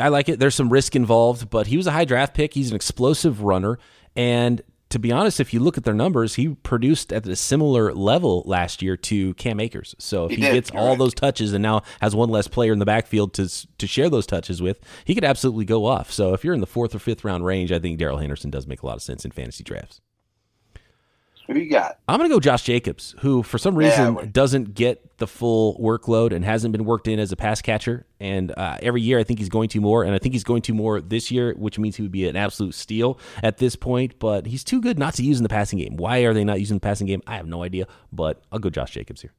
[0.00, 0.38] I like it.
[0.38, 2.54] There's some risk involved, but he was a high draft pick.
[2.54, 3.78] He's an explosive runner,
[4.16, 4.62] and
[4.96, 8.42] to be honest, if you look at their numbers, he produced at a similar level
[8.46, 9.94] last year to Cam Akers.
[9.98, 10.98] So if he, he gets all right.
[10.98, 14.26] those touches and now has one less player in the backfield to to share those
[14.26, 16.10] touches with, he could absolutely go off.
[16.10, 18.66] So if you're in the fourth or fifth round range, I think Darrell Henderson does
[18.66, 20.00] make a lot of sense in fantasy drafts.
[21.46, 22.00] Who you got?
[22.08, 25.78] I'm going to go Josh Jacobs, who for some reason yeah, doesn't get the full
[25.78, 28.04] workload and hasn't been worked in as a pass catcher.
[28.18, 30.62] And uh, every year, I think he's going to more, and I think he's going
[30.62, 34.18] to more this year, which means he would be an absolute steal at this point.
[34.18, 35.96] But he's too good not to use in the passing game.
[35.96, 37.22] Why are they not using the passing game?
[37.26, 37.86] I have no idea.
[38.12, 39.32] But I'll go Josh Jacobs here.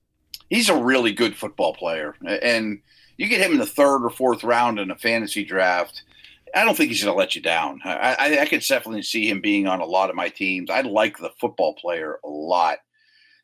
[0.49, 2.79] He's a really good football player, and
[3.17, 6.03] you get him in the third or fourth round in a fantasy draft
[6.53, 7.81] I don't think he's going to let you down.
[7.83, 10.69] I, I, I could definitely see him being on a lot of my teams.
[10.69, 12.79] I like the football player a lot.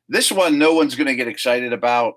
[0.09, 2.15] This one, no one's going to get excited about,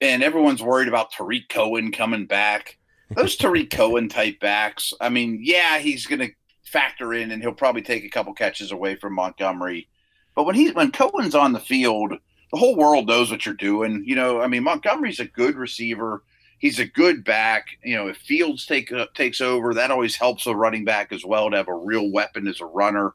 [0.00, 2.78] and everyone's worried about Tarik Cohen coming back.
[3.14, 4.92] Those Tarik Cohen type backs.
[5.00, 6.30] I mean, yeah, he's going to
[6.64, 9.88] factor in, and he'll probably take a couple catches away from Montgomery.
[10.34, 12.14] But when he when Cohen's on the field,
[12.52, 14.04] the whole world knows what you're doing.
[14.06, 16.22] You know, I mean, Montgomery's a good receiver
[16.58, 17.66] he's a good back.
[17.82, 21.24] You know, if Fields take uh, takes over, that always helps a running back as
[21.24, 23.14] well to have a real weapon as a runner.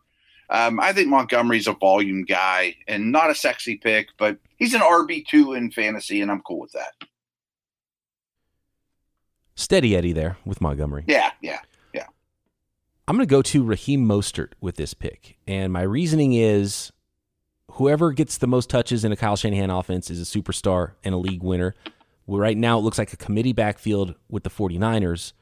[0.49, 4.81] Um, I think Montgomery's a volume guy and not a sexy pick, but he's an
[4.81, 6.93] RB two in fantasy, and I'm cool with that.
[9.55, 11.03] Steady Eddie there with Montgomery.
[11.07, 11.59] Yeah, yeah,
[11.93, 12.07] yeah.
[13.07, 16.91] I'm going to go to Raheem Mostert with this pick, and my reasoning is
[17.73, 21.17] whoever gets the most touches in a Kyle Shanahan offense is a superstar and a
[21.17, 21.75] league winner.
[22.27, 25.33] Right now, it looks like a committee backfield with the 49ers.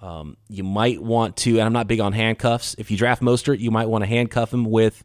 [0.00, 2.74] Um, you might want to, and I'm not big on handcuffs.
[2.78, 5.04] If you draft Mostert, you might want to handcuff him with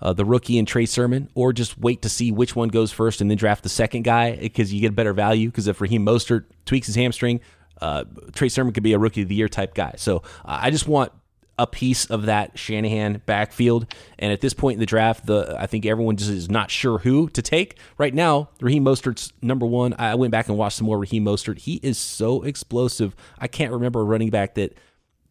[0.00, 3.20] uh, the rookie and Trey Sermon, or just wait to see which one goes first
[3.20, 5.48] and then draft the second guy because you get a better value.
[5.48, 7.40] Because if Raheem Mostert tweaks his hamstring,
[7.80, 9.94] uh, Trey Sermon could be a rookie of the year type guy.
[9.96, 11.12] So uh, I just want
[11.58, 13.86] a piece of that Shanahan backfield.
[14.18, 16.98] And at this point in the draft, the I think everyone just is not sure
[16.98, 17.78] who to take.
[17.98, 19.94] Right now, Raheem Mostert's number one.
[19.98, 21.58] I went back and watched some more Raheem Mostert.
[21.58, 23.14] He is so explosive.
[23.38, 24.76] I can't remember a running back that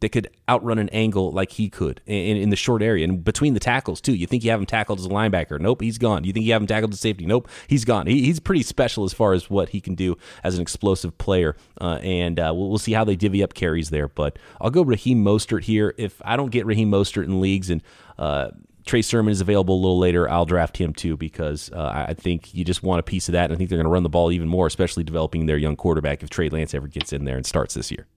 [0.02, 3.54] that could outrun an angle like he could in, in the short area and between
[3.54, 4.12] the tackles too.
[4.12, 5.60] You think you have him tackled as a linebacker?
[5.60, 6.24] Nope, he's gone.
[6.24, 7.24] You think you have him tackled as a safety?
[7.24, 8.06] Nope, he's gone.
[8.08, 11.56] He, he's pretty special as far as what he can do as an explosive player,
[11.80, 14.08] uh, and uh, we'll, we'll, see how they divvy up carries there.
[14.08, 15.94] But I'll go Raheem Mostert here.
[15.96, 17.80] If I don't get Raheem Mostert in leagues and
[18.18, 18.50] uh,
[18.84, 20.28] Trey Sermon is available a little later.
[20.28, 23.44] I'll draft him too because uh, I think you just want a piece of that.
[23.44, 25.76] And I think they're going to run the ball even more, especially developing their young
[25.76, 28.08] quarterback if Trey Lance ever gets in there and starts this year.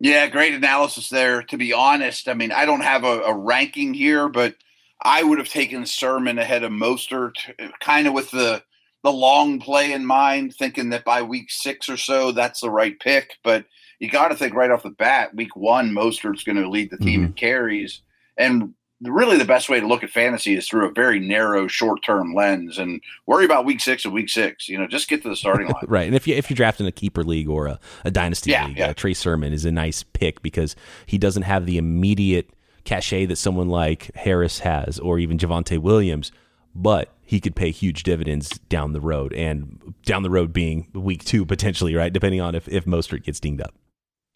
[0.00, 1.42] Yeah, great analysis there.
[1.42, 4.54] To be honest, I mean, I don't have a, a ranking here, but
[5.02, 7.34] I would have taken Sermon ahead of Mostert,
[7.80, 8.62] kind of with the
[9.04, 12.98] the long play in mind, thinking that by week six or so, that's the right
[12.98, 13.38] pick.
[13.44, 13.64] But
[14.00, 16.98] you got to think right off the bat, week one, Mostert's going to lead the
[16.98, 17.26] team mm-hmm.
[17.26, 18.02] in carries,
[18.36, 22.02] and really the best way to look at fantasy is through a very narrow short
[22.02, 24.68] term lens and worry about week six and week six.
[24.68, 25.84] You know, just get to the starting line.
[25.86, 26.06] right.
[26.06, 28.78] And if you if you're drafting a keeper league or a, a dynasty yeah, league,
[28.78, 28.88] yeah.
[28.88, 30.74] Uh, Trey Sermon is a nice pick because
[31.06, 32.50] he doesn't have the immediate
[32.84, 36.32] cachet that someone like Harris has or even Javonte Williams,
[36.74, 41.24] but he could pay huge dividends down the road and down the road being week
[41.24, 42.12] two potentially, right?
[42.12, 43.74] Depending on if, if Mostert gets dinged up.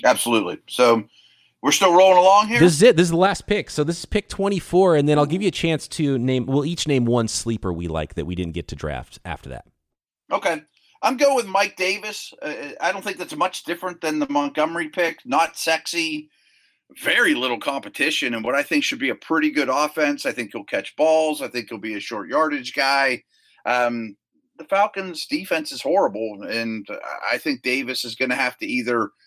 [0.05, 0.59] Absolutely.
[0.69, 1.05] So
[1.63, 2.59] we're still rolling along here.
[2.59, 2.97] This is it.
[2.97, 3.71] This is the last pick.
[3.71, 6.47] So this is pick 24, and then I'll give you a chance to name.
[6.47, 9.65] We'll each name one sleeper we like that we didn't get to draft after that.
[10.31, 10.61] Okay.
[11.03, 12.33] I'm going with Mike Davis.
[12.43, 15.19] Uh, I don't think that's much different than the Montgomery pick.
[15.25, 16.31] Not sexy,
[17.01, 20.27] very little competition, and what I think should be a pretty good offense.
[20.27, 21.43] I think he'll catch balls.
[21.43, 23.23] I think he'll be a short yardage guy.
[23.67, 24.17] Um,
[24.59, 26.87] the Falcons' defense is horrible, and
[27.31, 29.11] I think Davis is going to have to either–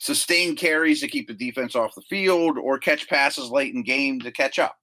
[0.00, 4.18] sustain carries to keep the defense off the field, or catch passes late in game
[4.20, 4.76] to catch up.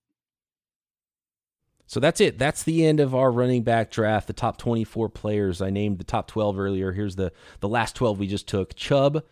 [1.87, 2.37] So that's it.
[2.37, 4.27] That's the end of our running back draft.
[4.27, 5.61] The top 24 players.
[5.61, 6.91] I named the top 12 earlier.
[6.91, 8.75] Here's the the last 12 we just took.
[8.75, 9.23] Chubb,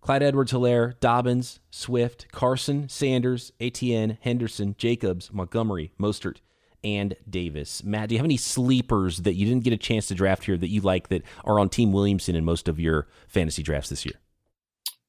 [0.00, 6.38] Clyde Edwards Helaire, Dobbins, Swift, Carson, Sanders, Etienne, Henderson, Jacobs, Montgomery, Mostert,
[6.82, 7.84] and Davis.
[7.84, 10.56] Matt, do you have any sleepers that you didn't get a chance to draft here
[10.56, 14.04] that you like that are on Team Williamson in most of your fantasy drafts this
[14.04, 14.19] year?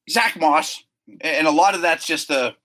[0.10, 0.84] Zach Moss.
[1.22, 2.56] And a lot of that's just a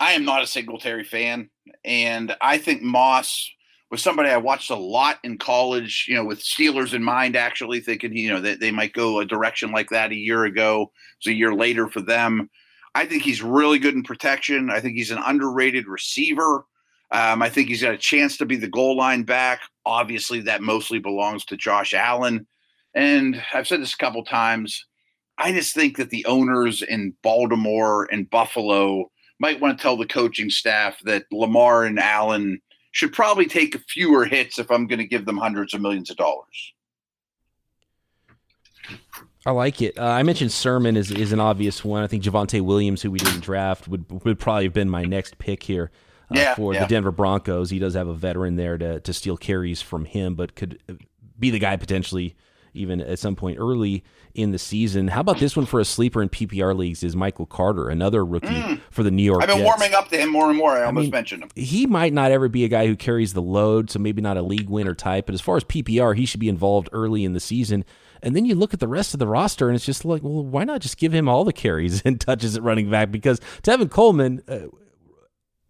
[0.00, 1.48] I am not a Singletary fan.
[1.84, 3.48] And I think Moss
[3.92, 7.80] was somebody I watched a lot in college, you know, with Steelers in mind, actually
[7.80, 10.90] thinking, you know, that they might go a direction like that a year ago.
[11.18, 12.50] It's a year later for them.
[12.94, 14.70] I think he's really good in protection.
[14.70, 16.66] I think he's an underrated receiver.
[17.12, 19.60] Um, I think he's got a chance to be the goal line back.
[19.86, 22.46] Obviously, that mostly belongs to Josh Allen.
[22.94, 24.86] And I've said this a couple times.
[25.42, 30.06] I just think that the owners in Baltimore and Buffalo might want to tell the
[30.06, 32.62] coaching staff that Lamar and Allen
[32.92, 36.16] should probably take fewer hits if I'm going to give them hundreds of millions of
[36.16, 36.72] dollars.
[39.44, 39.98] I like it.
[39.98, 42.04] Uh, I mentioned Sermon is, is an obvious one.
[42.04, 45.38] I think Javonte Williams, who we didn't draft, would would probably have been my next
[45.38, 45.90] pick here
[46.30, 46.80] uh, yeah, for yeah.
[46.80, 47.68] the Denver Broncos.
[47.68, 50.78] He does have a veteran there to to steal carries from him, but could
[51.36, 52.36] be the guy potentially
[52.74, 54.02] even at some point early
[54.34, 55.08] in the season.
[55.08, 58.48] How about this one for a sleeper in PPR leagues is Michael Carter, another rookie
[58.48, 58.80] mm.
[58.90, 59.66] for the New York I've been Jets.
[59.66, 60.70] warming up to him more and more.
[60.70, 61.50] I almost I mean, mentioned him.
[61.54, 64.42] He might not ever be a guy who carries the load, so maybe not a
[64.42, 67.40] league winner type, but as far as PPR, he should be involved early in the
[67.40, 67.84] season.
[68.22, 70.44] And then you look at the rest of the roster, and it's just like, well,
[70.44, 73.10] why not just give him all the carries and touches at running back?
[73.10, 74.68] Because Tevin Coleman, uh,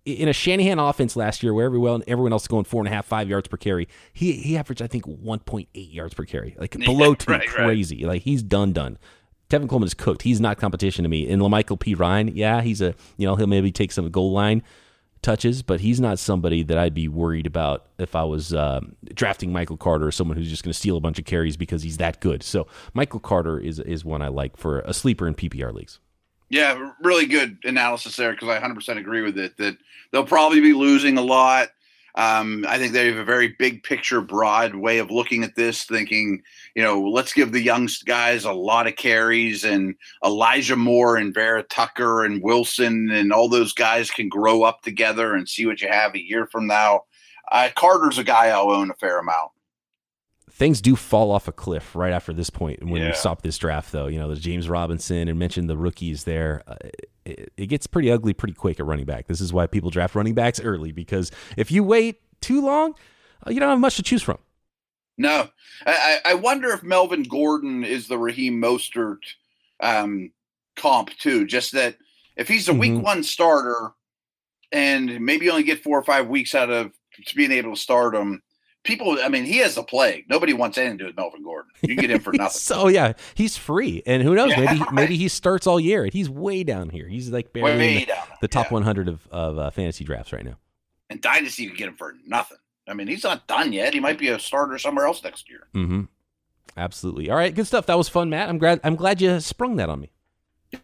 [0.04, 2.90] in a Shanahan offense last year, where everyone everyone else is going four and a
[2.90, 6.24] half, five yards per carry, he he averaged I think one point eight yards per
[6.24, 8.04] carry, like below two, right, crazy.
[8.04, 8.14] Right.
[8.14, 8.98] Like he's done done.
[9.48, 10.22] Tevin Coleman is cooked.
[10.22, 11.28] He's not competition to me.
[11.28, 14.62] And La'Mical Perine, yeah, he's a you know he'll maybe take some goal line
[15.22, 18.80] touches, but he's not somebody that I'd be worried about if I was uh,
[19.14, 21.82] drafting Michael Carter or someone who's just going to steal a bunch of carries because
[21.82, 22.42] he's that good.
[22.42, 26.00] So Michael Carter is is one I like for a sleeper in PPR leagues.
[26.52, 29.78] Yeah, really good analysis there because I 100% agree with it that
[30.10, 31.68] they'll probably be losing a lot.
[32.14, 35.84] Um, I think they have a very big picture, broad way of looking at this,
[35.84, 36.42] thinking,
[36.74, 41.32] you know, let's give the young guys a lot of carries, and Elijah Moore and
[41.32, 45.80] Vera Tucker and Wilson and all those guys can grow up together and see what
[45.80, 47.04] you have a year from now.
[47.50, 49.52] Uh, Carter's a guy I'll own a fair amount
[50.52, 53.08] things do fall off a cliff right after this point when yeah.
[53.08, 54.06] we stop this draft though.
[54.06, 56.62] You know there's james robinson and mentioned the rookies there.
[56.66, 56.76] Uh,
[57.24, 59.26] it, it, gets pretty ugly pretty quick at running back.
[59.26, 62.94] This is why people draft running backs early because if you wait too long
[63.46, 64.38] uh, you don't have much to choose from.
[65.18, 65.48] No.
[65.86, 69.18] I, I wonder if melvin gordon is the raheem mostert
[69.80, 70.32] um,
[70.76, 71.46] comp too.
[71.46, 71.96] Just that
[72.36, 72.80] if he's a mm-hmm.
[72.80, 73.92] week one starter
[74.70, 76.92] and maybe only get four or five weeks out of
[77.34, 78.42] being able to start him
[78.84, 80.24] people i mean he has the plague.
[80.28, 81.70] Nobody wants anything to do with melvin gordon.
[81.82, 82.58] You get him for nothing.
[82.58, 84.02] So yeah he's free.
[84.06, 84.50] And who knows?
[84.50, 84.92] Yeah, maybe right.
[84.92, 87.08] maybe he starts all year and he's way down here.
[87.08, 88.74] He's like barely the, the, top yeah.
[88.74, 90.56] 100 of, of uh, fantasy drafts right now.
[91.10, 92.58] And dynasty you can get him for nothing.
[92.88, 93.94] I mean he's not done yet.
[93.94, 95.68] He might be a starter somewhere else next year.
[95.74, 96.02] Mm-hmm.
[96.76, 97.30] Absolutely.
[97.30, 97.86] All right good stuff.
[97.86, 98.48] That was fun matt.
[98.48, 100.10] I'm glad i'm glad you sprung that on me.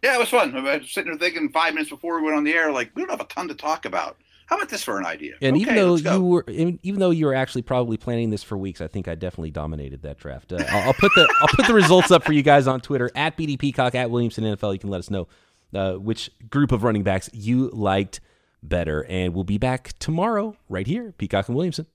[0.03, 0.55] Yeah it was fun.
[0.55, 3.01] I was sitting there thinking five minutes before we went on the air like we
[3.01, 4.17] don't have a ton to talk about
[4.49, 5.35] how about this for an idea?
[5.43, 8.57] And okay, even though you were, even though you were actually probably planning this for
[8.57, 10.51] weeks, I think I definitely dominated that draft.
[10.51, 13.11] Uh, I'll, I'll, put the I'll put the results up for you guys on Twitter
[13.13, 14.73] at BD Peacock at Williamson NFL.
[14.73, 15.27] You can let us know
[15.75, 18.21] uh, which group of running backs you liked
[18.63, 21.85] better, and we'll be back tomorrow right here, Peacock and Williamson.